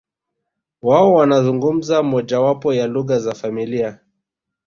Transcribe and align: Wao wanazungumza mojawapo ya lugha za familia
Wao 0.81 1.13
wanazungumza 1.13 2.03
mojawapo 2.03 2.73
ya 2.73 2.87
lugha 2.87 3.19
za 3.19 3.33
familia 3.35 3.99